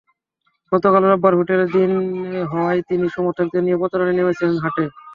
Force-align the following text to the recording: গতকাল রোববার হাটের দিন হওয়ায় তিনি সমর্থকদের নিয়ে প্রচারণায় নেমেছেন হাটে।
গতকাল 0.71 1.03
রোববার 1.05 1.33
হাটের 1.39 1.61
দিন 1.75 1.91
হওয়ায় 2.51 2.81
তিনি 2.89 3.05
সমর্থকদের 3.15 3.61
নিয়ে 3.65 3.79
প্রচারণায় 3.81 4.17
নেমেছেন 4.17 4.51
হাটে। 4.63 4.85